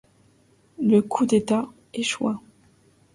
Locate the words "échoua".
1.93-2.41